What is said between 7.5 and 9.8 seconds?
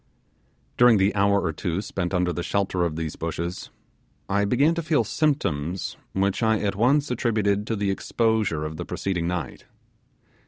to the exposure of the preceding night.